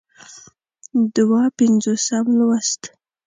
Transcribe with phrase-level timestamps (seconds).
[1.15, 2.81] دوه پينځوسم لوست